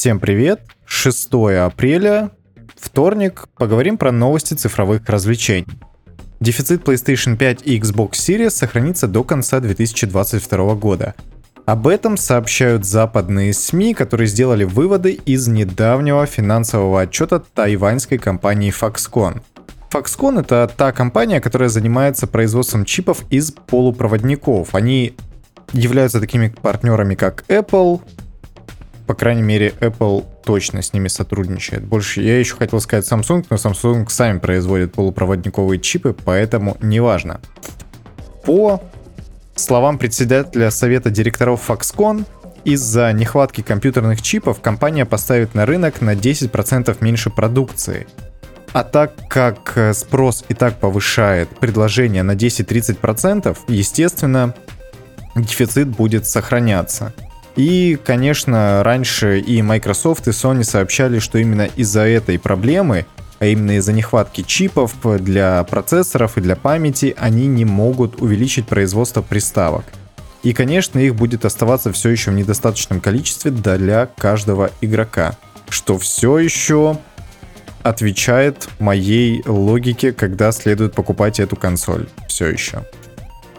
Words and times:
Всем 0.00 0.18
привет! 0.18 0.62
6 0.86 1.28
апреля, 1.62 2.30
вторник, 2.74 3.48
поговорим 3.58 3.98
про 3.98 4.10
новости 4.10 4.54
цифровых 4.54 5.06
развлечений. 5.06 5.66
Дефицит 6.40 6.88
PlayStation 6.88 7.36
5 7.36 7.66
и 7.66 7.78
Xbox 7.78 8.12
Series 8.12 8.48
сохранится 8.48 9.08
до 9.08 9.24
конца 9.24 9.60
2022 9.60 10.74
года. 10.76 11.14
Об 11.66 11.86
этом 11.86 12.16
сообщают 12.16 12.86
западные 12.86 13.52
СМИ, 13.52 13.92
которые 13.92 14.26
сделали 14.26 14.64
выводы 14.64 15.20
из 15.26 15.48
недавнего 15.48 16.24
финансового 16.24 17.02
отчета 17.02 17.38
тайваньской 17.38 18.16
компании 18.16 18.72
Foxconn. 18.72 19.42
Foxconn 19.92 20.40
это 20.40 20.72
та 20.74 20.92
компания, 20.92 21.42
которая 21.42 21.68
занимается 21.68 22.26
производством 22.26 22.86
чипов 22.86 23.26
из 23.28 23.50
полупроводников. 23.50 24.74
Они 24.74 25.14
являются 25.74 26.20
такими 26.20 26.48
партнерами, 26.48 27.16
как 27.16 27.44
Apple, 27.48 28.00
по 29.10 29.14
крайней 29.16 29.42
мере, 29.42 29.74
Apple 29.80 30.24
точно 30.44 30.82
с 30.82 30.92
ними 30.92 31.08
сотрудничает. 31.08 31.84
Больше 31.84 32.22
я 32.22 32.38
еще 32.38 32.54
хотел 32.54 32.80
сказать 32.80 33.10
Samsung, 33.10 33.44
но 33.50 33.56
Samsung 33.56 34.08
сами 34.08 34.38
производят 34.38 34.92
полупроводниковые 34.92 35.80
чипы, 35.80 36.14
поэтому 36.24 36.76
неважно. 36.80 37.40
По 38.44 38.80
словам 39.56 39.98
председателя 39.98 40.70
совета 40.70 41.10
директоров 41.10 41.68
Foxconn, 41.68 42.24
из-за 42.62 43.12
нехватки 43.12 43.62
компьютерных 43.62 44.22
чипов 44.22 44.60
компания 44.60 45.04
поставит 45.04 45.56
на 45.56 45.66
рынок 45.66 46.00
на 46.00 46.14
10% 46.14 46.96
меньше 47.00 47.30
продукции. 47.30 48.06
А 48.72 48.84
так 48.84 49.14
как 49.28 49.76
спрос 49.92 50.44
и 50.48 50.54
так 50.54 50.78
повышает 50.78 51.48
предложение 51.58 52.22
на 52.22 52.36
10-30%, 52.36 53.58
естественно, 53.66 54.54
дефицит 55.34 55.88
будет 55.88 56.28
сохраняться. 56.28 57.12
И, 57.56 57.98
конечно, 58.04 58.82
раньше 58.82 59.40
и 59.40 59.60
Microsoft, 59.62 60.28
и 60.28 60.30
Sony 60.30 60.64
сообщали, 60.64 61.18
что 61.18 61.38
именно 61.38 61.68
из-за 61.76 62.02
этой 62.02 62.38
проблемы, 62.38 63.06
а 63.38 63.46
именно 63.46 63.78
из-за 63.78 63.92
нехватки 63.92 64.42
чипов 64.42 64.94
для 65.02 65.64
процессоров 65.64 66.36
и 66.38 66.40
для 66.40 66.56
памяти, 66.56 67.14
они 67.18 67.46
не 67.46 67.64
могут 67.64 68.20
увеличить 68.20 68.66
производство 68.66 69.22
приставок. 69.22 69.84
И, 70.42 70.52
конечно, 70.52 70.98
их 70.98 71.14
будет 71.16 71.44
оставаться 71.44 71.92
все 71.92 72.10
еще 72.10 72.30
в 72.30 72.34
недостаточном 72.34 73.00
количестве 73.00 73.50
для 73.50 74.06
каждого 74.06 74.70
игрока, 74.80 75.36
что 75.68 75.98
все 75.98 76.38
еще 76.38 76.98
отвечает 77.82 78.68
моей 78.78 79.42
логике, 79.46 80.12
когда 80.12 80.52
следует 80.52 80.94
покупать 80.94 81.40
эту 81.40 81.56
консоль. 81.56 82.08
Все 82.28 82.48
еще. 82.48 82.84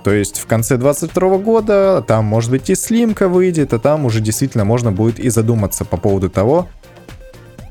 То 0.04 0.12
есть 0.12 0.40
в 0.40 0.48
конце 0.48 0.78
22 0.78 1.38
года 1.38 2.04
там, 2.08 2.26
может 2.26 2.50
быть, 2.50 2.70
и 2.70 2.76
слимка 2.76 3.28
выйдет, 3.28 3.74
а 3.74 3.80
там 3.80 4.06
уже 4.06 4.20
действительно 4.20 4.66
можно 4.66 4.92
будет 4.92 5.20
и 5.20 5.30
задуматься 5.30 5.86
по 5.86 5.98
поводу 5.98 6.30
того, 6.30 6.68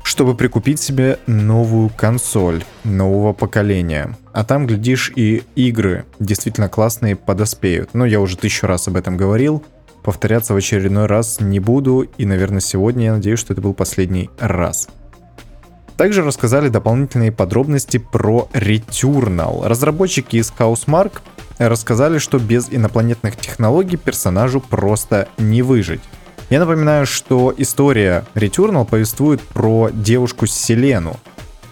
чтобы 0.03 0.35
прикупить 0.35 0.79
себе 0.79 1.19
новую 1.27 1.89
консоль 1.89 2.63
нового 2.83 3.33
поколения. 3.33 4.17
А 4.33 4.43
там, 4.43 4.65
глядишь, 4.65 5.11
и 5.15 5.43
игры 5.55 6.05
действительно 6.19 6.69
классные 6.69 7.15
подоспеют. 7.15 7.93
Но 7.93 8.05
я 8.05 8.19
уже 8.19 8.37
тысячу 8.37 8.67
раз 8.67 8.87
об 8.87 8.97
этом 8.97 9.17
говорил. 9.17 9.63
Повторяться 10.03 10.53
в 10.53 10.57
очередной 10.57 11.05
раз 11.05 11.39
не 11.39 11.59
буду. 11.59 12.07
И, 12.17 12.25
наверное, 12.25 12.61
сегодня 12.61 13.05
я 13.05 13.13
надеюсь, 13.13 13.39
что 13.39 13.53
это 13.53 13.61
был 13.61 13.73
последний 13.73 14.29
раз. 14.39 14.87
Также 15.97 16.23
рассказали 16.23 16.69
дополнительные 16.69 17.31
подробности 17.31 17.97
про 17.99 18.49
Returnal. 18.53 19.67
Разработчики 19.67 20.37
из 20.37 20.51
Housemark 20.57 21.21
рассказали, 21.69 22.17
что 22.17 22.39
без 22.39 22.69
инопланетных 22.69 23.35
технологий 23.35 23.97
персонажу 23.97 24.59
просто 24.61 25.27
не 25.37 25.61
выжить. 25.61 26.01
Я 26.49 26.59
напоминаю, 26.59 27.05
что 27.05 27.53
история 27.57 28.25
Returnal 28.35 28.85
повествует 28.85 29.41
про 29.41 29.89
девушку 29.91 30.47
Селену, 30.47 31.17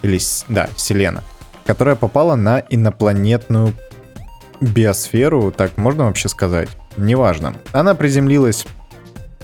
или, 0.01 0.19
да, 0.47 0.69
Селена, 0.77 1.23
которая 1.65 1.95
попала 1.95 2.35
на 2.35 2.59
инопланетную 2.59 3.73
биосферу, 4.61 5.51
так 5.51 5.77
можно 5.77 6.05
вообще 6.05 6.29
сказать? 6.29 6.69
Неважно. 6.97 7.55
Она 7.71 7.95
приземлилась 7.95 8.65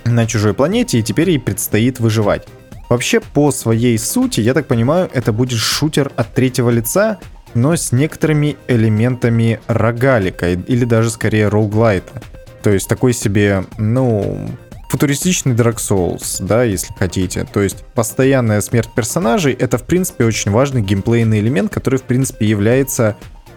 на 0.06 0.25
чужой 0.28 0.53
планете, 0.53 1.00
и 1.00 1.03
теперь 1.03 1.31
ей 1.31 1.40
предстоит 1.40 2.00
выживать. 2.00 2.48
Вообще, 2.90 3.19
по 3.19 3.52
своей 3.52 3.98
сути, 3.98 4.42
я 4.42 4.53
так 4.53 4.68
понимаю, 4.68 5.09
это 5.14 5.34
будет 5.34 5.59
шутер 5.59 6.12
от 6.16 6.34
третьего 6.34 6.69
лица, 6.69 7.18
но 7.56 7.76
с 7.76 7.92
некоторыми 7.92 8.58
элементами 8.68 9.60
рогалика, 9.68 10.52
или 10.52 10.86
даже 10.86 11.10
скорее 11.10 11.48
роуглайта. 11.48 12.22
То 12.62 12.70
есть 12.70 12.88
такой 12.88 13.14
себе, 13.14 13.64
ну, 13.78 14.50
футуристичный 14.90 15.54
Dark 15.54 15.78
Souls, 15.78 16.38
да, 16.40 16.64
если 16.64 16.94
хотите. 16.94 17.46
То 17.52 17.62
есть 17.62 17.84
постоянная 17.96 18.62
смерть 18.62 18.90
персонажей— 18.96 19.54
это, 19.60 19.78
в 19.78 19.84
принципе, 19.84 20.26
очень 20.26 20.52
важный 20.52 20.82
геймплейный 20.82 21.40
элемент, 21.40 21.74
который, 21.74 22.00
в 22.00 22.04
принципе, 22.04 22.46
является 22.46 23.16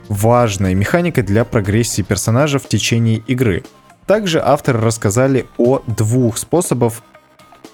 важной 0.08 0.74
механикой 0.74 1.24
для 1.24 1.44
прогрессии 1.44 2.02
персонажа 2.02 2.58
в 2.58 2.68
течение 2.68 3.18
игры. 3.26 3.62
Также 4.06 4.40
авторы 4.40 4.80
рассказали 4.80 5.46
о 5.58 5.82
двух 5.86 6.38
способах 6.38 6.94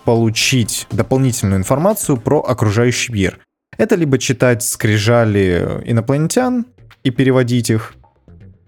получить 0.04 0.86
дополнительную 0.90 1.58
информацию 1.58 2.16
про 2.16 2.40
окружающий 2.40 3.12
мир. 3.12 3.38
Это 3.76 3.94
либо 3.94 4.18
читать 4.18 4.62
скрижали 4.62 5.82
инопланетян 5.84 6.66
и 7.02 7.10
переводить 7.10 7.70
их. 7.70 7.94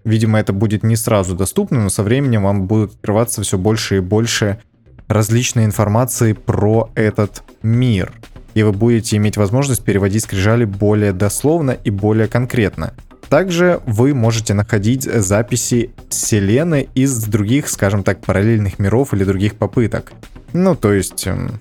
Видимо, 0.03 0.39
это 0.39 0.53
будет 0.53 0.83
не 0.83 0.95
сразу 0.95 1.35
доступно, 1.35 1.83
но 1.83 1.89
со 1.89 2.03
временем 2.03 2.43
вам 2.43 2.67
будет 2.67 2.91
открываться 2.91 3.41
все 3.41 3.57
больше 3.57 3.97
и 3.97 3.99
больше 3.99 4.59
различной 5.07 5.65
информации 5.65 6.33
про 6.33 6.89
этот 6.95 7.43
мир. 7.61 8.13
И 8.53 8.63
вы 8.63 8.71
будете 8.71 9.17
иметь 9.17 9.37
возможность 9.37 9.83
переводить 9.83 10.23
скрижали 10.23 10.65
более 10.65 11.13
дословно 11.13 11.71
и 11.71 11.89
более 11.89 12.27
конкретно. 12.27 12.93
Также 13.29 13.81
вы 13.85 14.13
можете 14.13 14.53
находить 14.53 15.03
записи 15.03 15.91
Селены 16.09 16.87
из 16.95 17.23
других, 17.25 17.67
скажем 17.67 18.03
так, 18.03 18.21
параллельных 18.21 18.79
миров 18.79 19.13
или 19.13 19.25
других 19.25 19.55
попыток. 19.55 20.13
Ну, 20.53 20.75
то 20.75 20.93
есть, 20.93 21.27
эм, 21.27 21.59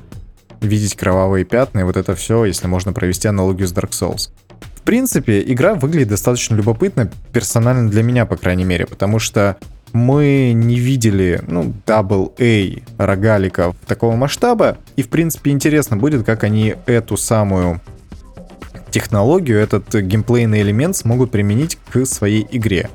видеть 0.60 0.96
кровавые 0.96 1.44
пятна 1.44 1.80
и 1.80 1.82
вот 1.82 1.96
это 1.96 2.14
все, 2.14 2.44
если 2.44 2.66
можно 2.66 2.92
провести 2.92 3.28
аналогию 3.28 3.68
с 3.68 3.72
Dark 3.72 3.90
Souls. 3.90 4.30
В 4.74 4.82
принципе, 4.82 5.42
игра 5.42 5.74
выглядит 5.74 6.08
достаточно 6.08 6.54
любопытно, 6.54 7.10
персонально 7.32 7.90
для 7.90 8.02
меня, 8.02 8.24
по 8.24 8.36
крайней 8.36 8.64
мере, 8.64 8.86
потому 8.86 9.18
что 9.18 9.56
мы 9.92 10.52
не 10.54 10.78
видели, 10.78 11.40
ну, 11.46 11.72
AA 11.86 12.82
рогаликов 12.98 13.74
такого 13.86 14.14
масштаба, 14.14 14.78
и, 14.96 15.02
в 15.02 15.08
принципе, 15.08 15.50
интересно 15.50 15.96
будет, 15.96 16.24
как 16.24 16.44
они 16.44 16.76
эту 16.86 17.16
самую 17.16 17.80
технологию, 18.90 19.58
этот 19.58 19.92
геймплейный 19.94 20.62
элемент 20.62 20.96
смогут 20.96 21.30
применить 21.30 21.78
к 21.92 22.06
своей 22.06 22.46
игре. 22.50 22.88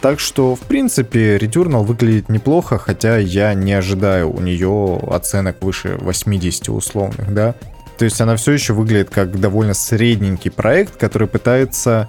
Так 0.00 0.20
что, 0.20 0.54
в 0.54 0.60
принципе, 0.60 1.36
Returnal 1.38 1.84
выглядит 1.84 2.28
неплохо, 2.28 2.78
хотя 2.78 3.16
я 3.16 3.54
не 3.54 3.72
ожидаю 3.72 4.30
у 4.30 4.40
нее 4.40 5.00
оценок 5.10 5.62
выше 5.62 5.96
80 6.00 6.68
условных, 6.68 7.32
да. 7.32 7.54
То 7.98 8.04
есть 8.04 8.20
она 8.20 8.36
все 8.36 8.52
еще 8.52 8.74
выглядит 8.74 9.10
как 9.10 9.40
довольно 9.40 9.72
средненький 9.72 10.50
проект, 10.50 10.96
который 10.96 11.28
пытается 11.28 12.08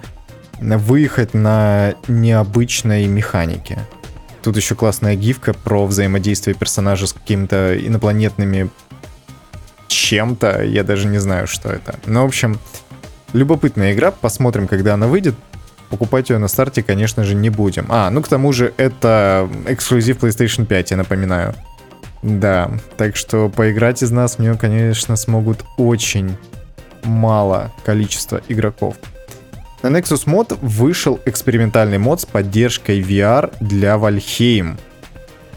выехать 0.60 1.34
на 1.34 1.94
необычной 2.08 3.06
механике. 3.06 3.78
Тут 4.42 4.56
еще 4.56 4.74
классная 4.74 5.16
гифка 5.16 5.54
про 5.54 5.86
взаимодействие 5.86 6.54
персонажа 6.54 7.06
с 7.06 7.12
какими-то 7.12 7.76
инопланетными 7.78 8.70
чем-то. 9.88 10.62
Я 10.62 10.84
даже 10.84 11.06
не 11.06 11.18
знаю, 11.18 11.46
что 11.46 11.70
это. 11.70 11.98
Ну, 12.06 12.22
в 12.22 12.26
общем, 12.26 12.58
любопытная 13.32 13.94
игра. 13.94 14.10
Посмотрим, 14.10 14.68
когда 14.68 14.94
она 14.94 15.06
выйдет 15.06 15.34
покупать 15.90 16.30
ее 16.30 16.38
на 16.38 16.48
старте, 16.48 16.82
конечно 16.82 17.24
же, 17.24 17.34
не 17.34 17.50
будем. 17.50 17.86
А, 17.88 18.10
ну 18.10 18.22
к 18.22 18.28
тому 18.28 18.52
же 18.52 18.72
это 18.76 19.48
эксклюзив 19.66 20.18
PlayStation 20.18 20.66
5, 20.66 20.90
я 20.90 20.96
напоминаю. 20.96 21.54
Да, 22.22 22.70
так 22.96 23.16
что 23.16 23.48
поиграть 23.48 24.02
из 24.02 24.10
нас 24.10 24.36
в 24.36 24.38
нее, 24.40 24.56
конечно, 24.56 25.16
смогут 25.16 25.64
очень 25.76 26.36
мало 27.04 27.72
количество 27.84 28.40
игроков. 28.48 28.96
На 29.82 29.88
Nexus 29.88 30.26
Mod 30.26 30.58
вышел 30.60 31.20
экспериментальный 31.24 31.98
мод 31.98 32.20
с 32.20 32.26
поддержкой 32.26 33.00
VR 33.00 33.54
для 33.60 33.94
Valheim. 33.94 34.76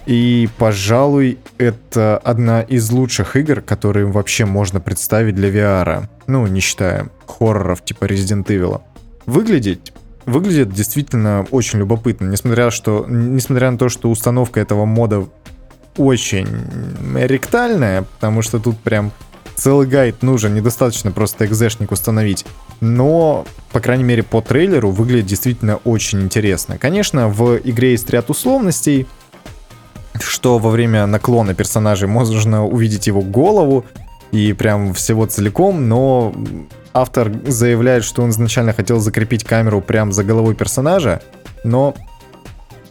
И, 0.05 0.49
пожалуй, 0.57 1.39
это 1.57 2.17
одна 2.17 2.61
из 2.61 2.91
лучших 2.91 3.35
игр, 3.35 3.61
которые 3.61 4.05
вообще 4.05 4.45
можно 4.45 4.79
представить 4.79 5.35
для 5.35 5.49
VR. 5.49 6.07
Ну, 6.27 6.45
не 6.47 6.59
считая 6.59 7.09
хорроров 7.25 7.83
типа 7.83 8.05
Resident 8.05 8.45
Evil. 8.45 8.81
Выглядеть 9.25 9.93
выглядит 10.25 10.71
действительно 10.73 11.45
очень 11.51 11.79
любопытно, 11.79 12.27
несмотря, 12.27 12.71
что, 12.71 13.05
несмотря 13.07 13.71
на 13.71 13.77
то, 13.77 13.89
что 13.89 14.09
установка 14.09 14.59
этого 14.59 14.85
мода 14.85 15.25
очень 15.97 16.47
ректальная, 17.15 18.03
потому 18.03 18.41
что 18.41 18.59
тут 18.59 18.77
прям 18.79 19.11
целый 19.55 19.87
гайд 19.87 20.23
нужен, 20.23 20.53
недостаточно 20.53 21.11
просто 21.11 21.45
экзешник 21.45 21.91
установить. 21.91 22.45
Но, 22.79 23.45
по 23.71 23.79
крайней 23.79 24.03
мере, 24.03 24.23
по 24.23 24.41
трейлеру 24.41 24.91
выглядит 24.91 25.25
действительно 25.25 25.77
очень 25.83 26.21
интересно. 26.21 26.77
Конечно, 26.77 27.27
в 27.27 27.57
игре 27.57 27.91
есть 27.91 28.09
ряд 28.09 28.29
условностей, 28.29 29.07
что 30.19 30.57
во 30.57 30.69
время 30.69 31.05
наклона 31.05 31.53
персонажей 31.53 32.07
можно 32.07 32.65
увидеть 32.65 33.07
его 33.07 33.21
голову, 33.21 33.85
и 34.31 34.53
прям 34.53 34.93
всего 34.93 35.25
целиком, 35.25 35.89
но 35.89 36.33
автор 36.93 37.31
заявляет, 37.45 38.03
что 38.03 38.21
он 38.23 38.29
изначально 38.29 38.73
хотел 38.73 38.99
закрепить 38.99 39.43
камеру 39.43 39.81
прям 39.81 40.11
за 40.11 40.23
головой 40.23 40.55
персонажа, 40.55 41.21
но 41.63 41.95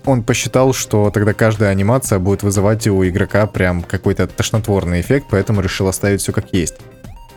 он 0.05 0.23
посчитал, 0.23 0.73
что 0.73 1.11
тогда 1.11 1.32
каждая 1.32 1.70
анимация 1.70 2.19
будет 2.19 2.43
вызывать 2.43 2.87
у 2.87 3.06
игрока 3.06 3.47
прям 3.47 3.82
какой-то 3.82 4.26
тошнотворный 4.26 5.00
эффект, 5.00 5.26
поэтому 5.31 5.61
решил 5.61 5.88
оставить 5.88 6.20
все 6.20 6.32
как 6.32 6.52
есть. 6.52 6.76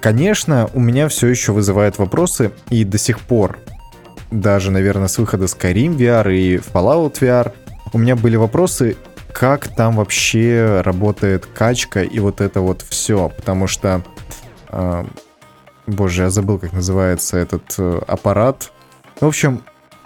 Конечно, 0.02 0.70
у 0.74 0.80
меня 0.80 1.08
все 1.08 1.28
еще 1.28 1.54
вызывает 1.54 1.98
вопросы, 1.98 2.52
и 2.70 2.84
до 2.84 2.98
сих 2.98 3.20
пор, 3.20 3.60
даже, 4.32 4.72
наверное, 4.72 5.08
с 5.08 5.18
выхода 5.18 5.46
Skyrim 5.46 5.96
VR 5.96 6.34
и 6.34 6.58
Fallout 6.58 7.20
VR, 7.20 7.54
у 7.94 7.98
меня 7.98 8.16
были 8.16 8.36
вопросы, 8.36 8.98
как 9.32 9.68
там 9.70 9.96
вообще 9.96 10.82
работает 10.84 11.46
качка 11.46 12.02
и 12.04 12.20
вот 12.20 12.42
это 12.42 12.62
вот 12.62 12.82
все, 12.82 13.30
потому 13.30 13.68
что, 13.68 14.04
э, 14.70 15.06
боже, 15.88 16.24
я 16.24 16.30
забыл, 16.30 16.60
как 16.60 16.74
называется 16.74 17.38
этот 17.38 17.76
э, 17.78 18.02
аппарат. 18.08 18.72
В 19.20 19.26
общем, 19.26 19.64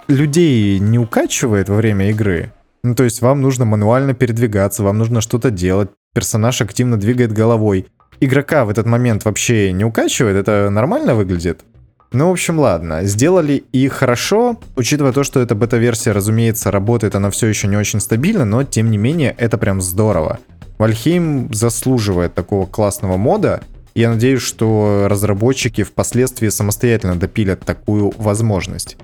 людей 0.08 0.78
не 0.78 0.98
укачивает 0.98 1.68
во 1.68 1.76
время 1.76 2.10
игры. 2.10 2.52
Ну, 2.82 2.94
то 2.94 3.04
есть 3.04 3.20
вам 3.20 3.42
нужно 3.42 3.64
мануально 3.64 4.14
передвигаться, 4.14 4.82
вам 4.82 4.98
нужно 4.98 5.20
что-то 5.20 5.50
делать, 5.50 5.90
персонаж 6.14 6.60
активно 6.60 6.96
двигает 6.96 7.32
головой. 7.32 7.86
Игрока 8.20 8.64
в 8.64 8.70
этот 8.70 8.86
момент 8.86 9.24
вообще 9.24 9.72
не 9.72 9.84
укачивает, 9.84 10.36
это 10.36 10.70
нормально 10.70 11.14
выглядит? 11.14 11.60
Ну, 12.10 12.28
в 12.28 12.32
общем, 12.32 12.58
ладно. 12.58 13.04
Сделали 13.04 13.64
и 13.72 13.86
хорошо, 13.88 14.58
учитывая 14.76 15.12
то, 15.12 15.24
что 15.24 15.40
эта 15.40 15.54
бета-версия, 15.54 16.12
разумеется, 16.12 16.70
работает, 16.70 17.14
она 17.14 17.30
все 17.30 17.48
еще 17.48 17.68
не 17.68 17.76
очень 17.76 18.00
стабильно, 18.00 18.44
но, 18.44 18.64
тем 18.64 18.90
не 18.90 18.96
менее, 18.96 19.34
это 19.36 19.58
прям 19.58 19.82
здорово. 19.82 20.38
Вальхейм 20.78 21.52
заслуживает 21.52 22.34
такого 22.34 22.64
классного 22.64 23.16
мода, 23.16 23.60
я 23.98 24.10
надеюсь, 24.10 24.42
что 24.42 25.06
разработчики 25.08 25.82
впоследствии 25.82 26.50
самостоятельно 26.50 27.16
допилят 27.16 27.60
такую 27.60 28.12
возможность. 28.16 28.96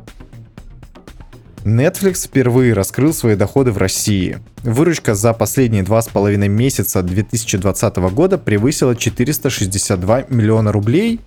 Netflix 1.64 2.28
впервые 2.28 2.74
раскрыл 2.74 3.12
свои 3.12 3.34
доходы 3.34 3.72
в 3.72 3.78
России. 3.78 4.38
Выручка 4.62 5.16
за 5.16 5.32
последние 5.32 5.82
два 5.82 6.00
с 6.00 6.06
половиной 6.06 6.46
месяца 6.46 7.02
2020 7.02 7.96
года 7.96 8.38
превысила 8.38 8.94
462 8.94 10.26
миллиона 10.28 10.70
рублей. 10.70 11.20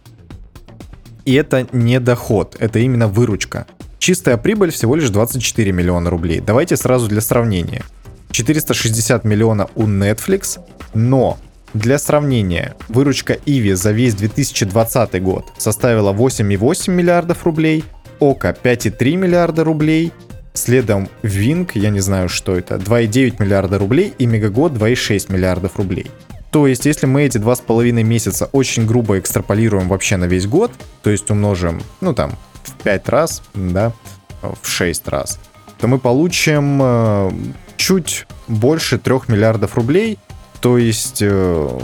И 1.25 1.33
это 1.33 1.67
не 1.73 1.99
доход, 1.99 2.55
это 2.59 2.79
именно 2.79 3.09
выручка. 3.09 3.67
Чистая 3.99 4.37
прибыль 4.37 4.71
всего 4.71 4.95
лишь 4.95 5.09
24 5.09 5.73
миллиона 5.73 6.09
рублей. 6.09 6.39
Давайте 6.39 6.77
сразу 6.77 7.09
для 7.09 7.19
сравнения. 7.19 7.83
460 8.31 9.25
миллиона 9.25 9.67
у 9.75 9.83
Netflix, 9.87 10.59
но 10.93 11.37
для 11.77 11.99
сравнения, 11.99 12.75
выручка 12.89 13.37
Иви 13.45 13.73
за 13.73 13.91
весь 13.91 14.15
2020 14.15 15.21
год 15.21 15.45
составила 15.57 16.11
8,8 16.11 16.91
миллиардов 16.91 17.45
рублей, 17.45 17.83
Ока 18.19 18.49
5,3 18.49 19.15
миллиарда 19.15 19.63
рублей, 19.63 20.11
Следом 20.53 21.07
Винг, 21.21 21.75
я 21.75 21.91
не 21.91 21.99
знаю, 21.99 22.29
что 22.29 22.57
это, 22.57 22.75
2,9 22.75 23.35
миллиарда 23.39 23.77
рублей 23.77 24.13
и 24.17 24.25
Мегагод 24.25 24.71
2,6 24.71 25.31
миллиардов 25.31 25.77
рублей. 25.77 26.09
То 26.49 26.65
есть, 26.65 26.87
если 26.87 27.05
мы 27.05 27.23
эти 27.23 27.37
два 27.37 27.55
с 27.55 27.59
половиной 27.59 28.01
месяца 28.01 28.49
очень 28.51 28.87
грубо 28.87 29.19
экстраполируем 29.19 29.87
вообще 29.87 30.17
на 30.17 30.25
весь 30.25 30.47
год, 30.47 30.71
то 31.03 31.11
есть 31.11 31.29
умножим, 31.29 31.83
ну 32.01 32.15
там, 32.15 32.31
в 32.63 32.73
5 32.83 33.09
раз, 33.09 33.43
да, 33.53 33.93
в 34.41 34.67
6 34.67 35.07
раз, 35.09 35.39
то 35.79 35.87
мы 35.87 35.99
получим 35.99 36.79
э, 36.81 37.31
чуть 37.75 38.25
больше 38.47 38.97
3 38.97 39.13
миллиардов 39.27 39.75
рублей, 39.75 40.17
то 40.61 40.77
есть 40.77 41.21
э, 41.21 41.79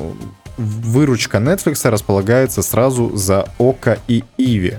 выручка 0.57 1.37
Netflix 1.37 1.89
располагается 1.89 2.61
сразу 2.61 3.15
за 3.15 3.47
Ока 3.57 3.97
и 4.07 4.23
Иви. 4.37 4.75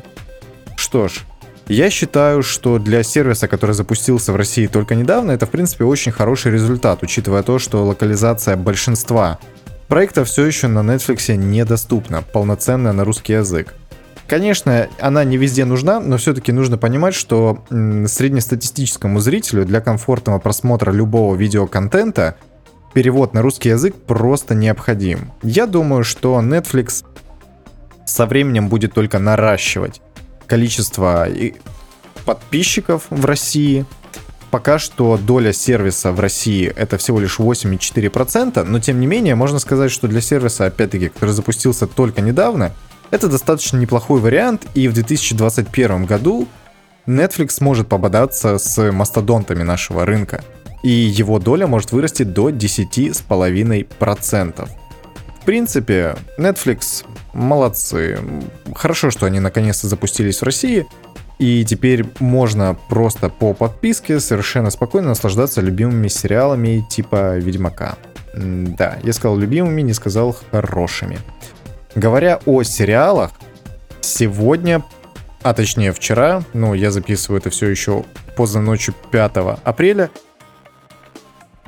Что 0.77 1.09
ж, 1.09 1.25
я 1.69 1.89
считаю, 1.89 2.43
что 2.43 2.79
для 2.79 3.03
сервиса, 3.03 3.49
который 3.49 3.75
запустился 3.75 4.33
в 4.33 4.37
России 4.37 4.67
только 4.67 4.95
недавно, 4.95 5.33
это 5.33 5.47
в 5.47 5.51
принципе 5.51 5.85
очень 5.85 6.13
хороший 6.13 6.53
результат, 6.53 7.03
учитывая 7.03 7.43
то, 7.43 7.59
что 7.59 7.85
локализация 7.85 8.57
большинства 8.57 9.39
проектов 9.89 10.29
все 10.29 10.45
еще 10.45 10.67
на 10.69 10.81
Netflix 10.81 11.35
недоступна, 11.35 12.23
полноценная 12.23 12.93
на 12.93 13.05
русский 13.05 13.35
язык. 13.35 13.75
Конечно, 14.27 14.89
она 15.01 15.23
не 15.25 15.37
везде 15.37 15.65
нужна, 15.65 16.01
но 16.01 16.17
все-таки 16.17 16.51
нужно 16.51 16.79
понимать, 16.79 17.15
что 17.15 17.63
среднестатистическому 17.69 19.21
зрителю 19.21 19.67
для 19.67 19.81
комфортного 19.81 20.39
просмотра 20.39 20.93
любого 20.93 21.37
видеоконтента 21.37 22.37
перевод 22.95 23.35
на 23.35 23.43
русский 23.43 23.71
язык 23.71 23.95
просто 23.95 24.55
необходим. 24.55 25.33
Я 25.43 25.67
думаю, 25.67 26.05
что 26.05 26.41
Netflix 26.41 27.05
со 28.07 28.27
временем 28.27 28.69
будет 28.69 28.95
только 28.95 29.19
наращивать 29.19 30.01
количество 30.47 31.27
подписчиков 32.25 33.07
в 33.11 33.25
России. 33.25 33.85
Пока 34.51 34.79
что 34.79 35.19
доля 35.19 35.53
сервиса 35.53 36.13
в 36.13 36.21
России 36.21 36.73
это 36.77 36.97
всего 36.97 37.19
лишь 37.19 37.41
8,4%, 37.41 38.63
но 38.63 38.79
тем 38.79 39.01
не 39.01 39.07
менее 39.07 39.35
можно 39.35 39.59
сказать, 39.59 39.91
что 39.91 40.07
для 40.07 40.21
сервиса, 40.21 40.67
опять-таки, 40.67 41.09
который 41.09 41.31
запустился 41.31 41.89
только 41.89 42.21
недавно, 42.21 42.73
это 43.11 43.29
достаточно 43.29 43.79
неплохой 43.79 44.21
вариант, 44.21 44.67
и 44.75 44.87
в 44.87 44.93
2021 44.93 46.07
году 46.07 46.47
Netflix 47.07 47.57
может 47.61 47.89
пободаться 47.89 48.59
с 48.59 48.93
мастодонтами 48.93 49.65
нашего 49.65 50.07
рынка, 50.07 50.45
и 50.85 50.91
его 50.91 51.41
доля 51.41 51.67
может 51.67 51.93
вырасти 51.93 52.23
до 52.23 52.51
10,5%. 52.51 54.69
В 55.41 55.45
принципе, 55.45 56.17
Netflix 56.39 57.05
молодцы. 57.33 58.21
Хорошо, 58.75 59.11
что 59.11 59.27
они 59.27 59.41
наконец-то 59.41 59.89
запустились 59.89 60.41
в 60.41 60.45
России. 60.45 60.87
И 61.39 61.65
теперь 61.65 62.05
можно 62.21 62.77
просто 62.89 63.29
по 63.29 63.55
подписке 63.55 64.21
совершенно 64.21 64.71
спокойно 64.71 65.09
наслаждаться 65.09 65.61
любимыми 65.61 66.07
сериалами 66.09 66.87
типа 66.89 67.39
Ведьмака. 67.39 67.97
Да, 68.35 68.99
я 69.03 69.13
сказал 69.13 69.37
любимыми, 69.37 69.83
не 69.83 69.95
сказал 69.95 70.37
хорошими. 70.53 71.19
Говоря 71.95 72.41
о 72.47 72.63
сериалах, 72.63 73.33
сегодня, 74.01 74.83
а 75.43 75.53
точнее 75.55 75.93
вчера, 75.93 76.43
ну 76.53 76.75
я 76.75 76.91
записываю 76.91 77.41
это 77.41 77.51
все 77.51 77.69
еще 77.69 78.05
поздно 78.37 78.61
ночью 78.61 78.95
5 79.11 79.33
апреля, 79.65 80.11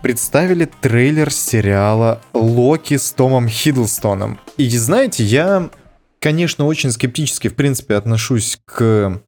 представили 0.02 0.68
трейлер 0.80 1.32
сериала 1.32 2.20
«Локи» 2.32 2.96
с 2.96 3.12
Томом 3.12 3.48
Хиддлстоном. 3.48 4.38
И 4.56 4.68
знаете, 4.76 5.24
я, 5.24 5.70
конечно, 6.20 6.66
очень 6.66 6.90
скептически, 6.90 7.48
в 7.48 7.54
принципе, 7.54 7.94
отношусь 7.94 8.58
к 8.64 9.20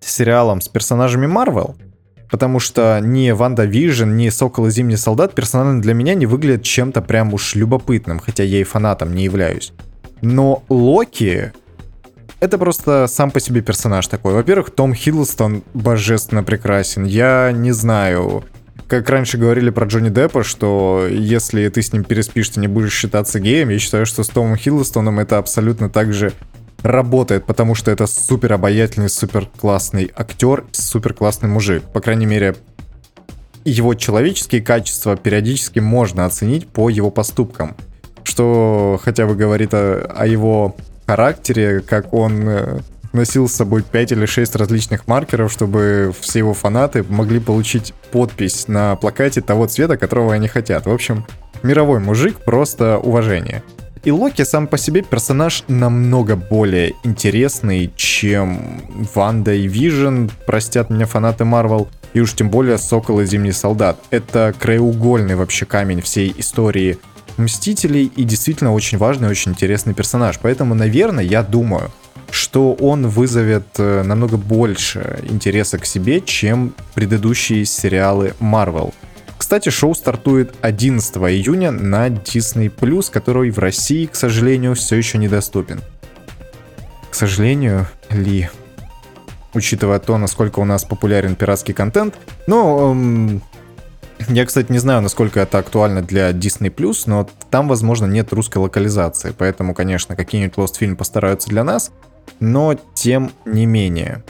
сериалам 0.00 0.60
с 0.60 0.68
персонажами 0.68 1.26
Марвел, 1.26 1.76
потому 2.30 2.60
что 2.60 3.00
ни 3.02 3.30
WandaVision, 3.30 4.16
ни 4.16 4.28
Сокол 4.28 4.66
и 4.66 4.70
Зимний 4.70 4.96
Солдат 4.96 5.34
персонально 5.34 5.80
для 5.80 5.94
меня 5.94 6.14
не 6.14 6.26
выглядят 6.26 6.62
чем-то 6.62 7.02
прям 7.02 7.34
уж 7.34 7.54
любопытным, 7.54 8.18
хотя 8.18 8.44
я 8.44 8.60
и 8.60 8.64
фанатом 8.64 9.14
не 9.14 9.24
являюсь. 9.24 9.72
Но 10.20 10.62
Локи 10.68 11.52
это 12.40 12.58
просто 12.58 13.06
сам 13.08 13.30
по 13.30 13.40
себе 13.40 13.62
персонаж 13.62 14.06
такой. 14.06 14.34
Во-первых, 14.34 14.70
Том 14.70 14.94
Хиддлстон 14.94 15.62
божественно 15.74 16.44
прекрасен. 16.44 17.04
Я 17.04 17.50
не 17.52 17.72
знаю, 17.72 18.44
как 18.88 19.10
раньше 19.10 19.36
говорили 19.36 19.68
про 19.70 19.86
Джонни 19.86 20.08
Деппа, 20.08 20.42
что 20.42 21.06
если 21.08 21.68
ты 21.68 21.82
с 21.82 21.92
ним 21.92 22.04
переспишь, 22.04 22.48
ты 22.48 22.60
не 22.60 22.68
будешь 22.68 22.94
считаться 22.94 23.38
геем, 23.38 23.68
я 23.68 23.78
считаю, 23.78 24.06
что 24.06 24.24
с 24.24 24.28
Томом 24.28 24.56
Хиддлстоном 24.56 25.20
это 25.20 25.36
абсолютно 25.36 25.90
так 25.90 26.12
же 26.12 26.32
работает, 26.82 27.44
потому 27.44 27.74
что 27.74 27.90
это 27.90 28.06
супер 28.06 28.54
обаятельный, 28.54 29.10
супер 29.10 29.46
классный 29.60 30.10
актер, 30.16 30.64
супер 30.72 31.12
классный 31.12 31.50
мужик. 31.50 31.82
По 31.92 32.00
крайней 32.00 32.26
мере, 32.26 32.56
его 33.64 33.94
человеческие 33.94 34.62
качества 34.62 35.16
периодически 35.16 35.80
можно 35.80 36.24
оценить 36.24 36.66
по 36.68 36.88
его 36.88 37.10
поступкам. 37.10 37.76
Что 38.22 38.98
хотя 39.02 39.26
бы 39.26 39.34
говорит 39.34 39.74
о, 39.74 40.00
о 40.16 40.26
его 40.26 40.76
характере, 41.06 41.80
как 41.80 42.14
он 42.14 42.48
э, 42.48 42.80
носил 43.12 43.48
с 43.48 43.54
собой 43.54 43.82
5 43.82 44.12
или 44.12 44.26
6 44.26 44.56
различных 44.56 45.06
маркеров, 45.06 45.52
чтобы 45.52 46.12
все 46.18 46.40
его 46.40 46.54
фанаты 46.54 47.04
могли 47.08 47.40
получить 47.40 47.94
подпись 48.10 48.68
на 48.68 48.96
плакате 48.96 49.40
того 49.40 49.66
цвета, 49.66 49.96
которого 49.96 50.34
они 50.34 50.48
хотят. 50.48 50.86
В 50.86 50.92
общем, 50.92 51.26
мировой 51.62 52.00
мужик, 52.00 52.36
просто 52.44 52.98
уважение. 52.98 53.62
И 54.04 54.10
Локи 54.10 54.42
сам 54.44 54.68
по 54.68 54.78
себе 54.78 55.02
персонаж 55.02 55.64
намного 55.68 56.36
более 56.36 56.94
интересный, 57.02 57.92
чем 57.96 58.80
Ванда 59.14 59.52
и 59.52 59.66
Вижен, 59.66 60.30
простят 60.46 60.88
меня 60.88 61.06
фанаты 61.06 61.44
Марвел, 61.44 61.88
и 62.14 62.20
уж 62.20 62.32
тем 62.34 62.48
более 62.48 62.78
Сокол 62.78 63.20
и 63.20 63.26
Зимний 63.26 63.52
Солдат. 63.52 63.98
Это 64.10 64.54
краеугольный 64.58 65.34
вообще 65.34 65.66
камень 65.66 66.00
всей 66.00 66.34
истории 66.38 66.98
Мстителей 67.36 68.10
и 68.16 68.24
действительно 68.24 68.72
очень 68.72 68.98
важный, 68.98 69.28
очень 69.28 69.52
интересный 69.52 69.94
персонаж. 69.94 70.38
Поэтому, 70.40 70.74
наверное, 70.74 71.24
я 71.24 71.42
думаю, 71.42 71.90
что 72.30 72.74
он 72.74 73.08
вызовет 73.08 73.66
э, 73.78 74.02
намного 74.02 74.36
больше 74.36 75.20
интереса 75.28 75.78
к 75.78 75.86
себе, 75.86 76.20
чем 76.20 76.74
предыдущие 76.94 77.64
сериалы 77.64 78.34
Marvel. 78.40 78.92
Кстати, 79.38 79.70
шоу 79.70 79.94
стартует 79.94 80.54
11 80.60 81.16
июня 81.16 81.70
на 81.70 82.08
Disney+, 82.08 82.70
который 83.10 83.50
в 83.50 83.58
России, 83.58 84.06
к 84.06 84.14
сожалению, 84.14 84.74
все 84.74 84.96
еще 84.96 85.16
недоступен. 85.16 85.80
К 87.10 87.14
сожалению, 87.14 87.86
Ли, 88.10 88.50
учитывая 89.54 90.00
то, 90.00 90.18
насколько 90.18 90.58
у 90.58 90.64
нас 90.64 90.84
популярен 90.84 91.34
пиратский 91.34 91.72
контент. 91.72 92.16
Но 92.46 92.92
эм, 92.92 93.42
я, 94.28 94.44
кстати, 94.44 94.70
не 94.72 94.78
знаю, 94.78 95.00
насколько 95.00 95.40
это 95.40 95.58
актуально 95.58 96.02
для 96.02 96.30
Disney+, 96.30 96.72
но 97.06 97.28
там, 97.50 97.68
возможно, 97.68 98.06
нет 98.06 98.32
русской 98.32 98.58
локализации, 98.58 99.34
поэтому, 99.36 99.74
конечно, 99.74 100.16
какие-нибудь 100.16 100.56
Lost 100.56 100.74
Film 100.80 100.96
постараются 100.96 101.48
для 101.48 101.64
нас, 101.64 101.92
но 102.40 102.76
тем 102.94 103.32
не 103.44 103.66
менее. 103.66 104.22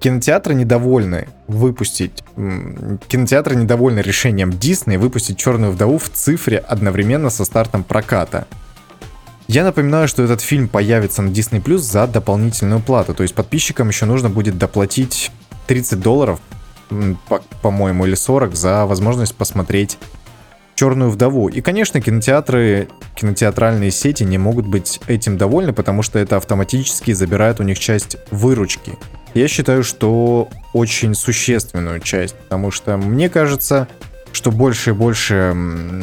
Кинотеатры 0.00 0.54
недовольны 0.54 1.28
выпустить... 1.46 2.24
Кинотеатры 3.08 3.54
недовольны 3.54 4.00
решением 4.00 4.50
Disney 4.50 4.98
выпустить 4.98 5.38
«Черную 5.38 5.70
вдову» 5.70 5.98
в 5.98 6.08
цифре 6.08 6.58
одновременно 6.58 7.30
со 7.30 7.44
стартом 7.44 7.84
проката. 7.84 8.48
Я 9.46 9.64
напоминаю, 9.64 10.08
что 10.08 10.22
этот 10.22 10.40
фильм 10.40 10.68
появится 10.68 11.22
на 11.22 11.28
Disney 11.28 11.62
Plus 11.62 11.78
за 11.78 12.06
дополнительную 12.06 12.80
плату, 12.80 13.14
то 13.14 13.22
есть 13.22 13.34
подписчикам 13.34 13.88
еще 13.88 14.06
нужно 14.06 14.30
будет 14.30 14.56
доплатить 14.58 15.30
30 15.66 16.00
долларов, 16.00 16.40
по-моему, 17.60 18.06
или 18.06 18.14
40 18.14 18.54
за 18.54 18.86
возможность 18.86 19.34
посмотреть 19.34 19.98
Черную 20.74 21.10
вдову. 21.10 21.48
И, 21.48 21.60
конечно, 21.60 22.00
кинотеатры, 22.00 22.88
кинотеатральные 23.14 23.90
сети 23.90 24.24
не 24.24 24.38
могут 24.38 24.66
быть 24.66 25.00
этим 25.06 25.36
довольны, 25.36 25.72
потому 25.72 26.02
что 26.02 26.18
это 26.18 26.36
автоматически 26.36 27.12
забирает 27.12 27.60
у 27.60 27.62
них 27.62 27.78
часть 27.78 28.16
выручки. 28.30 28.92
Я 29.34 29.48
считаю, 29.48 29.84
что 29.84 30.48
очень 30.72 31.14
существенную 31.14 32.00
часть, 32.00 32.34
потому 32.34 32.70
что 32.70 32.96
мне 32.96 33.28
кажется, 33.28 33.88
что 34.32 34.50
больше 34.50 34.90
и 34.90 34.92
больше 34.94 35.54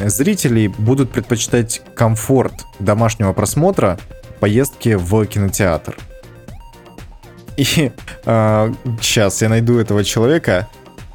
зрителей 0.06 0.68
будут 0.68 1.12
предпочитать 1.12 1.82
комфорт 1.96 2.54
домашнего 2.80 3.34
просмотра 3.34 4.00
поездки 4.40 4.96
в 4.96 5.26
кинотеатр. 5.26 5.98
И 7.58 7.66
э, 7.78 7.92
а, 8.26 8.74
сейчас 9.02 9.42
я 9.42 9.50
найду 9.50 9.78
этого 9.80 10.04
человека. 10.06 10.70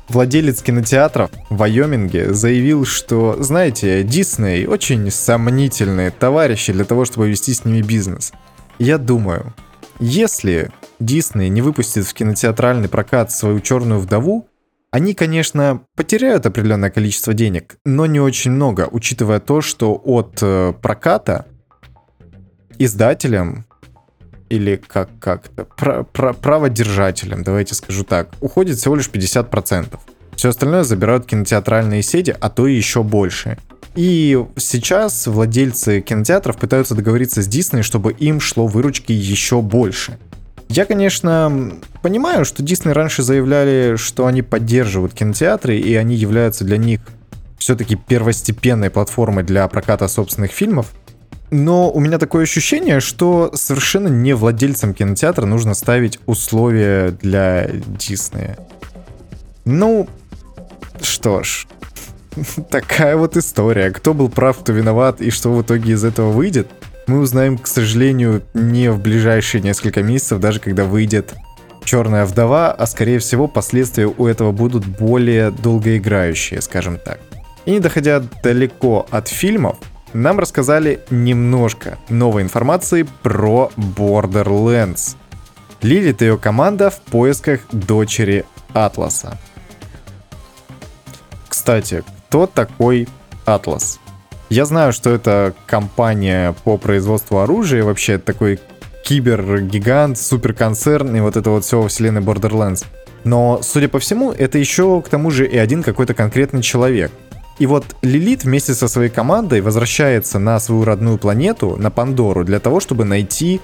Владелец 0.08 0.62
кинотеатра 0.62 1.30
в 1.48 1.56
Вайоминге 1.56 2.34
заявил, 2.34 2.84
что, 2.84 3.42
знаете, 3.42 4.02
Дисней 4.02 4.66
очень 4.66 5.10
сомнительные 5.10 6.10
товарищи 6.10 6.72
для 6.72 6.84
того, 6.84 7.04
чтобы 7.04 7.28
вести 7.28 7.54
с 7.54 7.64
ними 7.64 7.80
бизнес. 7.80 8.32
Я 8.78 8.98
думаю, 8.98 9.54
если 9.98 10.70
Дисней 11.00 11.48
не 11.48 11.62
выпустит 11.62 12.06
в 12.06 12.14
кинотеатральный 12.14 12.88
прокат 12.88 13.32
свою 13.32 13.60
черную 13.60 14.00
вдову, 14.00 14.46
они, 14.90 15.14
конечно, 15.14 15.80
потеряют 15.96 16.46
определенное 16.46 16.90
количество 16.90 17.34
денег, 17.34 17.78
но 17.84 18.06
не 18.06 18.20
очень 18.20 18.52
много, 18.52 18.88
учитывая 18.90 19.40
то, 19.40 19.60
что 19.60 20.00
от 20.04 20.38
э, 20.40 20.72
проката 20.80 21.46
издателям 22.78 23.64
или 24.54 24.76
как 24.76 25.08
как-то 25.20 25.64
про, 25.64 26.04
про, 26.04 26.32
праводержателям, 26.32 27.42
давайте 27.42 27.74
скажу 27.74 28.04
так, 28.04 28.30
уходит 28.40 28.78
всего 28.78 28.96
лишь 28.96 29.08
50%. 29.08 29.98
Все 30.36 30.48
остальное 30.48 30.82
забирают 30.82 31.26
кинотеатральные 31.26 32.02
сети, 32.02 32.34
а 32.38 32.50
то 32.50 32.66
и 32.66 32.74
еще 32.74 33.02
больше. 33.02 33.58
И 33.94 34.44
сейчас 34.56 35.26
владельцы 35.26 36.00
кинотеатров 36.00 36.56
пытаются 36.56 36.94
договориться 36.94 37.42
с 37.42 37.46
Дисней, 37.46 37.82
чтобы 37.82 38.12
им 38.12 38.40
шло 38.40 38.66
выручки 38.66 39.12
еще 39.12 39.62
больше. 39.62 40.18
Я, 40.68 40.86
конечно, 40.86 41.74
понимаю, 42.02 42.44
что 42.44 42.62
Disney 42.62 42.92
раньше 42.92 43.22
заявляли, 43.22 43.96
что 43.96 44.26
они 44.26 44.42
поддерживают 44.42 45.14
кинотеатры, 45.14 45.78
и 45.78 45.94
они 45.94 46.16
являются 46.16 46.64
для 46.64 46.78
них 46.78 47.00
все-таки 47.58 47.94
первостепенной 47.94 48.90
платформой 48.90 49.44
для 49.44 49.68
проката 49.68 50.08
собственных 50.08 50.50
фильмов. 50.50 50.92
Но 51.50 51.90
у 51.90 52.00
меня 52.00 52.18
такое 52.18 52.44
ощущение, 52.44 53.00
что 53.00 53.50
совершенно 53.54 54.08
не 54.08 54.34
владельцам 54.34 54.94
кинотеатра 54.94 55.46
нужно 55.46 55.74
ставить 55.74 56.18
условия 56.26 57.10
для 57.10 57.68
Диснея. 57.98 58.58
Ну, 59.64 60.08
что 61.00 61.42
ж, 61.42 61.66
такая 62.70 63.16
вот 63.16 63.36
история. 63.36 63.90
Кто 63.90 64.14
был 64.14 64.28
прав, 64.28 64.58
кто 64.58 64.72
виноват, 64.72 65.20
и 65.20 65.30
что 65.30 65.50
в 65.50 65.62
итоге 65.62 65.92
из 65.92 66.04
этого 66.04 66.30
выйдет– 66.30 66.68
мы 67.06 67.20
узнаем, 67.20 67.58
к 67.58 67.66
сожалению, 67.66 68.42
не 68.54 68.90
в 68.90 68.98
ближайшие 68.98 69.60
несколько 69.60 70.02
месяцев, 70.02 70.40
даже 70.40 70.60
когда 70.60 70.84
выйдет 70.84 71.34
Черная 71.84 72.24
вдова, 72.24 72.72
а 72.72 72.86
скорее 72.86 73.18
всего 73.18 73.46
последствия 73.46 74.06
у 74.06 74.26
этого 74.26 74.52
будут 74.52 74.86
более 74.86 75.50
долгоиграющие, 75.50 76.62
скажем 76.62 76.96
так. 76.96 77.20
И 77.66 77.72
не 77.72 77.80
доходя 77.80 78.22
далеко 78.42 79.06
от 79.10 79.28
фильмов, 79.28 79.76
нам 80.14 80.38
рассказали 80.38 81.00
немножко 81.10 81.98
новой 82.08 82.42
информации 82.42 83.06
про 83.22 83.70
Borderlands. 83.76 85.16
Лилит 85.82 86.22
и 86.22 86.26
ее 86.26 86.38
команда 86.38 86.88
в 86.88 87.00
поисках 87.00 87.60
дочери 87.72 88.46
Атласа. 88.72 89.38
Кстати, 91.48 92.02
кто 92.28 92.46
такой 92.46 93.08
Атлас? 93.44 94.00
Я 94.48 94.64
знаю, 94.66 94.92
что 94.92 95.10
это 95.10 95.52
компания 95.66 96.54
по 96.64 96.78
производству 96.78 97.38
оружия, 97.38 97.82
вообще 97.82 98.18
такой 98.18 98.60
кибергигант, 99.04 100.18
суперконцерн 100.18 101.16
и 101.16 101.20
вот 101.20 101.36
это 101.36 101.50
вот 101.50 101.64
все 101.64 101.82
во 101.82 101.88
вселенной 101.88 102.22
Borderlands. 102.22 102.84
Но, 103.24 103.60
судя 103.62 103.88
по 103.88 103.98
всему, 103.98 104.32
это 104.32 104.58
еще 104.58 105.02
к 105.02 105.08
тому 105.08 105.30
же 105.30 105.46
и 105.46 105.56
один 105.56 105.82
какой-то 105.82 106.14
конкретный 106.14 106.62
человек. 106.62 107.10
И 107.58 107.66
вот 107.66 107.84
Лилит 108.02 108.44
вместе 108.44 108.74
со 108.74 108.88
своей 108.88 109.10
командой 109.10 109.60
возвращается 109.60 110.38
на 110.38 110.58
свою 110.58 110.84
родную 110.84 111.18
планету, 111.18 111.76
на 111.76 111.90
Пандору, 111.90 112.44
для 112.44 112.58
того, 112.58 112.80
чтобы 112.80 113.04
найти 113.04 113.60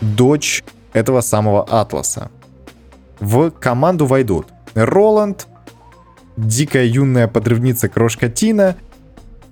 дочь 0.00 0.62
этого 0.92 1.20
самого 1.20 1.64
Атласа. 1.64 2.30
В 3.18 3.50
команду 3.50 4.06
войдут 4.06 4.48
Роланд, 4.74 5.46
дикая 6.36 6.86
юная 6.86 7.28
подрывница 7.28 7.88
Крошка 7.88 8.28
Тина— 8.28 8.76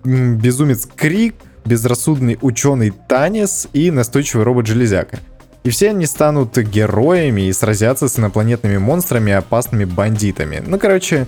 безумец 0.04 0.87
Крик, 0.87 1.35
безрассудный 1.64 2.38
ученый 2.40 2.92
Танис 3.09 3.68
и 3.73 3.90
настойчивый 3.90 4.45
робот-железяка. 4.45 5.18
И 5.64 5.71
все 5.71 5.90
они 5.90 6.07
станут 6.07 6.57
героями 6.57 7.42
и 7.42 7.52
сразятся 7.52 8.09
с 8.09 8.18
инопланетными 8.18 8.78
монстрами 8.78 9.30
и 9.30 9.35
опасными 9.35 9.85
бандитами. 9.85 10.62
Ну, 10.64 10.78
короче, 10.78 11.26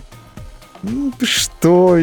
что 1.21 1.99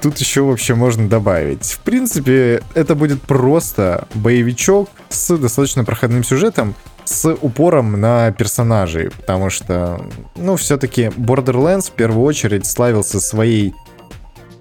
тут 0.00 0.18
еще 0.18 0.42
вообще 0.42 0.74
можно 0.74 1.08
добавить? 1.08 1.64
В 1.64 1.78
принципе, 1.80 2.62
это 2.74 2.94
будет 2.94 3.22
просто 3.22 4.06
боевичок 4.14 4.88
с 5.08 5.36
достаточно 5.36 5.84
проходным 5.84 6.24
сюжетом, 6.24 6.74
с 7.04 7.32
упором 7.34 8.00
на 8.00 8.32
персонажей, 8.32 9.10
потому 9.10 9.50
что, 9.50 10.04
ну, 10.36 10.56
все-таки 10.56 11.04
Borderlands 11.16 11.90
в 11.90 11.92
первую 11.92 12.24
очередь 12.24 12.66
славился 12.66 13.20
своей 13.20 13.74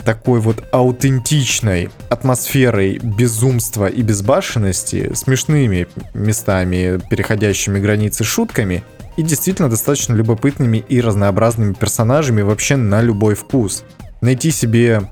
такой 0.04 0.42
вот 0.42 0.64
аутентичной 0.72 1.90
атмосферой 2.10 3.00
безумства 3.00 3.88
и 3.88 4.02
безбашенности, 4.02 5.14
смешными 5.14 5.88
местами, 6.14 7.00
переходящими 7.10 7.80
границы 7.80 8.24
шутками, 8.24 8.84
и 9.16 9.24
действительно 9.24 9.70
достаточно 9.70 10.14
любопытными 10.14 10.84
и 10.90 11.00
разнообразными 11.00 11.74
персонажами 11.74 12.42
вообще 12.42 12.76
на 12.76 13.02
любой 13.02 13.36
вкус. 13.36 13.84
Найти 14.24 14.52
себе 14.52 15.12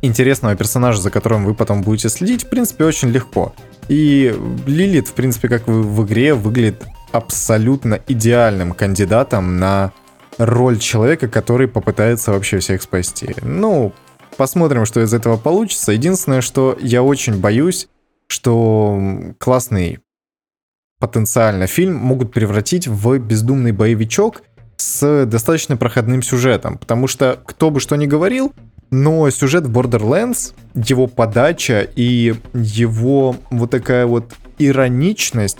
интересного 0.00 0.54
персонажа, 0.54 1.02
за 1.02 1.10
которым 1.10 1.44
вы 1.44 1.54
потом 1.54 1.82
будете 1.82 2.08
следить, 2.08 2.44
в 2.44 2.48
принципе, 2.48 2.84
очень 2.84 3.08
легко. 3.08 3.52
И 3.88 4.32
Лилит, 4.64 5.08
в 5.08 5.12
принципе, 5.12 5.48
как 5.48 5.66
в, 5.66 5.72
в 5.72 6.06
игре, 6.06 6.34
выглядит 6.34 6.84
абсолютно 7.10 7.98
идеальным 8.06 8.74
кандидатом 8.74 9.58
на 9.58 9.92
роль 10.38 10.78
человека, 10.78 11.26
который 11.26 11.66
попытается 11.66 12.30
вообще 12.30 12.60
всех 12.60 12.80
спасти. 12.82 13.34
Ну, 13.42 13.92
посмотрим, 14.36 14.86
что 14.86 15.02
из 15.02 15.12
этого 15.12 15.36
получится. 15.36 15.90
Единственное, 15.90 16.42
что 16.42 16.78
я 16.80 17.02
очень 17.02 17.40
боюсь, 17.40 17.88
что 18.28 19.34
классный 19.38 19.98
потенциально 21.00 21.66
фильм 21.66 21.96
могут 21.96 22.32
превратить 22.32 22.86
в 22.86 23.18
бездумный 23.18 23.72
боевичок 23.72 24.42
с 24.76 25.26
достаточно 25.26 25.76
проходным 25.76 26.22
сюжетом. 26.22 26.78
Потому 26.78 27.06
что, 27.06 27.38
кто 27.44 27.70
бы 27.70 27.80
что 27.80 27.96
ни 27.96 28.06
говорил, 28.06 28.52
но 28.90 29.28
сюжет 29.30 29.66
в 29.66 29.76
Borderlands, 29.76 30.54
его 30.74 31.06
подача 31.06 31.80
и 31.96 32.34
его 32.54 33.36
вот 33.50 33.70
такая 33.70 34.06
вот 34.06 34.32
ироничность 34.58 35.58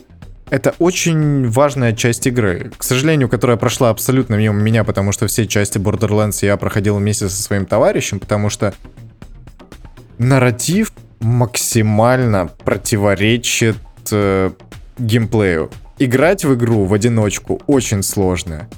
это 0.49 0.75
очень 0.79 1.49
важная 1.49 1.93
часть 1.93 2.27
игры, 2.27 2.71
к 2.77 2.85
сожалению, 2.85 3.29
которая 3.29 3.57
прошла 3.57 3.91
абсолютно 3.91 4.37
мимо 4.37 4.55
меня, 4.55 4.85
потому 4.85 5.11
что 5.11 5.27
все 5.27 5.47
части 5.47 5.79
Borderlands 5.79 6.45
я 6.45 6.57
проходил 6.57 6.97
вместе 6.97 7.29
со 7.29 7.43
своим 7.43 7.67
товарищем, 7.67 8.21
потому 8.21 8.49
что 8.49 8.73
нарратив 10.19 10.93
максимально 11.21 12.49
противоречит 12.65 13.77
э, 14.13 14.53
геймплею. 14.99 15.71
Играть 15.99 16.45
в 16.45 16.55
игру 16.55 16.85
в 16.85 16.95
одиночку 16.95 17.61
очень 17.67 18.03
сложно. 18.03 18.69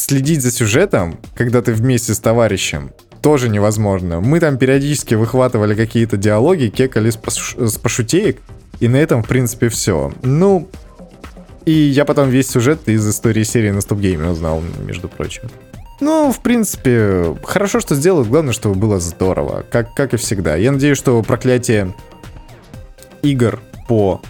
Следить 0.00 0.42
за 0.42 0.50
сюжетом, 0.50 1.18
когда 1.34 1.62
ты 1.62 1.72
вместе 1.72 2.14
с 2.14 2.18
товарищем, 2.18 2.90
тоже 3.22 3.48
невозможно. 3.48 4.20
Мы 4.20 4.40
там 4.40 4.58
периодически 4.58 5.14
выхватывали 5.14 5.74
какие-то 5.74 6.16
диалоги, 6.16 6.68
кекали 6.68 7.10
с, 7.10 7.16
пош... 7.16 7.56
с 7.58 7.78
пошутеек, 7.78 8.40
и 8.80 8.88
на 8.88 8.96
этом, 8.96 9.22
в 9.22 9.28
принципе, 9.28 9.68
все. 9.68 10.12
Ну, 10.22 10.68
и 11.64 11.72
я 11.72 12.04
потом 12.04 12.30
весь 12.30 12.48
сюжет 12.48 12.88
из 12.88 13.06
истории 13.08 13.42
серии 13.42 13.70
на 13.70 13.80
стоп-гейме 13.80 14.30
узнал, 14.30 14.62
между 14.86 15.08
прочим. 15.08 15.42
Ну, 16.00 16.32
в 16.32 16.40
принципе, 16.40 17.36
хорошо, 17.42 17.80
что 17.80 17.94
сделают. 17.94 18.28
Главное, 18.28 18.52
чтобы 18.52 18.76
было 18.76 19.00
здорово. 19.00 19.64
Как, 19.70 19.94
как 19.94 20.14
и 20.14 20.16
всегда. 20.16 20.54
Я 20.54 20.70
надеюсь, 20.70 20.96
что 20.96 21.20
проклятие 21.22 21.92
игр 23.22 23.60
по... 23.88 24.20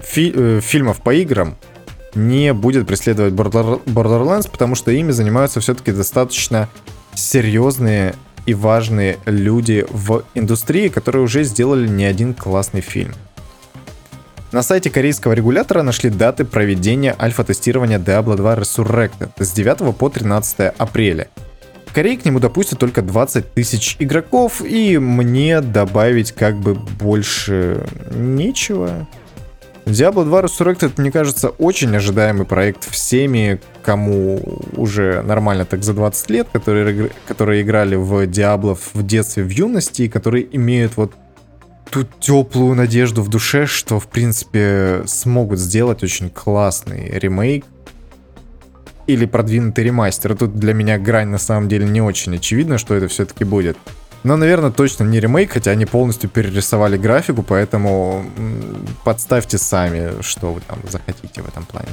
Фи, 0.00 0.32
э, 0.34 0.60
фильмов 0.62 1.02
по 1.02 1.12
играм 1.14 1.56
не 2.14 2.52
будет 2.52 2.86
преследовать 2.86 3.34
Border, 3.34 3.82
Borderlands, 3.84 4.50
потому 4.50 4.74
что 4.74 4.90
ими 4.90 5.12
занимаются 5.12 5.60
все-таки 5.60 5.92
достаточно 5.92 6.68
серьезные 7.14 8.14
и 8.46 8.54
важные 8.54 9.18
люди 9.26 9.86
в 9.90 10.24
индустрии, 10.34 10.88
которые 10.88 11.22
уже 11.22 11.44
сделали 11.44 11.86
не 11.86 12.04
один 12.04 12.34
классный 12.34 12.80
фильм. 12.80 13.14
На 14.50 14.62
сайте 14.62 14.90
корейского 14.90 15.32
регулятора 15.32 15.82
нашли 15.82 16.10
даты 16.10 16.44
проведения 16.44 17.16
альфа-тестирования 17.18 17.98
Diablo 17.98 18.36
2 18.36 18.56
Resurrected 18.56 19.30
с 19.38 19.50
9 19.52 19.96
по 19.96 20.10
13 20.10 20.72
апреля. 20.76 21.28
В 21.86 21.94
Корее 21.94 22.18
к 22.18 22.24
нему 22.24 22.38
допустят 22.38 22.78
только 22.78 23.00
20 23.00 23.54
тысяч 23.54 23.96
игроков, 23.98 24.62
и 24.62 24.98
мне 24.98 25.60
добавить 25.60 26.32
как 26.32 26.56
бы 26.56 26.74
больше 26.74 27.86
нечего. 28.10 29.06
Diablo 29.84 30.24
2 30.24 30.42
Resurrected, 30.42 30.92
мне 30.96 31.10
кажется, 31.10 31.48
очень 31.48 31.94
ожидаемый 31.96 32.46
проект 32.46 32.88
всеми, 32.88 33.60
кому 33.82 34.40
уже 34.76 35.22
нормально 35.22 35.64
так 35.64 35.82
за 35.82 35.92
20 35.92 36.30
лет, 36.30 36.48
которые, 36.52 37.10
которые 37.26 37.62
играли 37.62 37.96
в 37.96 38.24
Diablo 38.26 38.78
в 38.94 39.02
детстве, 39.02 39.42
в 39.42 39.50
юности, 39.50 40.02
и 40.02 40.08
которые 40.08 40.46
имеют 40.56 40.96
вот 40.96 41.12
ту 41.90 42.04
теплую 42.20 42.74
надежду 42.74 43.22
в 43.22 43.28
душе, 43.28 43.66
что, 43.66 43.98
в 43.98 44.06
принципе, 44.06 45.02
смогут 45.06 45.58
сделать 45.58 46.02
очень 46.02 46.30
классный 46.30 47.18
ремейк 47.18 47.64
или 49.06 49.26
продвинутый 49.26 49.84
ремастер. 49.84 50.36
Тут 50.36 50.56
для 50.56 50.74
меня 50.74 50.98
грань 50.98 51.28
на 51.28 51.38
самом 51.38 51.68
деле 51.68 51.86
не 51.86 52.00
очень 52.00 52.36
очевидна, 52.36 52.78
что 52.78 52.94
это 52.94 53.08
все-таки 53.08 53.44
будет. 53.44 53.76
Но, 54.24 54.36
наверное, 54.36 54.70
точно 54.70 55.04
не 55.04 55.18
ремейк, 55.18 55.52
хотя 55.52 55.72
они 55.72 55.84
полностью 55.84 56.30
перерисовали 56.30 56.96
графику, 56.96 57.42
поэтому 57.42 58.24
подставьте 59.04 59.58
сами, 59.58 60.22
что 60.22 60.52
вы 60.52 60.60
там 60.60 60.78
захотите 60.88 61.42
в 61.42 61.48
этом 61.48 61.64
плане. 61.64 61.88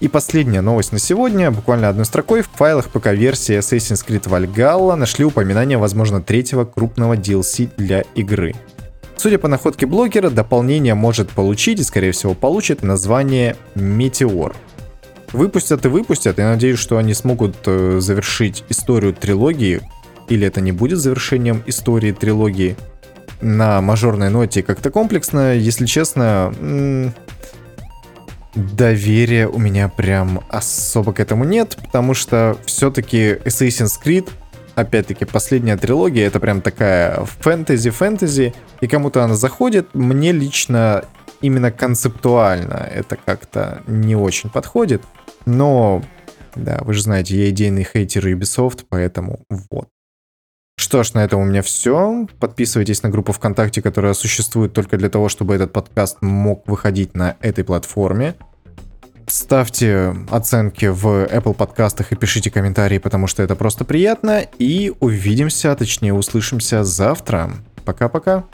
И 0.00 0.08
последняя 0.08 0.60
новость 0.60 0.92
на 0.92 0.98
сегодня, 0.98 1.50
буквально 1.50 1.88
одной 1.88 2.04
строкой, 2.04 2.42
в 2.42 2.50
файлах 2.50 2.90
ПК-версии 2.90 3.56
Assassin's 3.56 4.04
Creed 4.06 4.24
Valhalla 4.24 4.96
нашли 4.96 5.24
упоминание, 5.24 5.78
возможно, 5.78 6.20
третьего 6.20 6.66
крупного 6.66 7.14
DLC 7.14 7.70
для 7.78 8.02
игры. 8.14 8.54
Судя 9.16 9.38
по 9.38 9.48
находке 9.48 9.86
блогера, 9.86 10.28
дополнение 10.28 10.94
может 10.94 11.30
получить 11.30 11.80
и, 11.80 11.84
скорее 11.84 12.12
всего, 12.12 12.34
получит 12.34 12.82
название 12.82 13.56
Метеор. 13.74 14.54
Выпустят 15.32 15.86
и 15.86 15.88
выпустят, 15.88 16.38
я 16.38 16.50
надеюсь, 16.50 16.78
что 16.78 16.98
они 16.98 17.14
смогут 17.14 17.56
э, 17.64 17.98
завершить 18.00 18.64
историю 18.68 19.14
трилогии, 19.14 19.80
или 20.28 20.46
это 20.46 20.60
не 20.60 20.72
будет 20.72 20.98
завершением 20.98 21.62
истории 21.66 22.12
трилогии, 22.12 22.76
на 23.40 23.80
мажорной 23.80 24.30
ноте 24.30 24.62
как-то 24.62 24.90
комплексно, 24.90 25.54
если 25.54 25.86
честно, 25.86 27.12
доверия 28.54 29.48
у 29.48 29.58
меня 29.58 29.88
прям 29.88 30.42
особо 30.48 31.12
к 31.12 31.20
этому 31.20 31.44
нет, 31.44 31.76
потому 31.82 32.14
что 32.14 32.56
все-таки 32.64 33.34
Assassin's 33.44 33.92
Creed 34.02 34.28
опять-таки, 34.74 35.24
последняя 35.24 35.76
трилогия, 35.76 36.26
это 36.26 36.40
прям 36.40 36.60
такая 36.60 37.24
фэнтези-фэнтези, 37.24 38.54
и 38.80 38.86
кому-то 38.86 39.22
она 39.22 39.34
заходит. 39.34 39.94
Мне 39.94 40.32
лично 40.32 41.04
именно 41.40 41.70
концептуально 41.70 42.88
это 42.92 43.16
как-то 43.16 43.82
не 43.86 44.16
очень 44.16 44.50
подходит, 44.50 45.02
но, 45.46 46.02
да, 46.54 46.78
вы 46.82 46.94
же 46.94 47.02
знаете, 47.02 47.36
я 47.36 47.50
идейный 47.50 47.84
хейтер 47.84 48.26
Ubisoft, 48.26 48.84
поэтому 48.88 49.44
вот. 49.70 49.88
Что 50.76 51.02
ж, 51.02 51.14
на 51.14 51.24
этом 51.24 51.40
у 51.40 51.44
меня 51.44 51.62
все. 51.62 52.26
Подписывайтесь 52.40 53.02
на 53.02 53.08
группу 53.08 53.32
ВКонтакте, 53.32 53.80
которая 53.80 54.12
существует 54.14 54.72
только 54.72 54.96
для 54.96 55.08
того, 55.08 55.28
чтобы 55.28 55.54
этот 55.54 55.72
подкаст 55.72 56.18
мог 56.20 56.66
выходить 56.66 57.14
на 57.14 57.36
этой 57.40 57.64
платформе. 57.64 58.34
Ставьте 59.26 60.14
оценки 60.30 60.86
в 60.86 61.06
Apple 61.24 61.54
подкастах 61.54 62.12
и 62.12 62.16
пишите 62.16 62.50
комментарии, 62.50 62.98
потому 62.98 63.26
что 63.26 63.42
это 63.42 63.56
просто 63.56 63.84
приятно. 63.84 64.46
И 64.58 64.92
увидимся, 65.00 65.74
точнее 65.74 66.12
услышимся 66.12 66.84
завтра. 66.84 67.50
Пока-пока. 67.84 68.44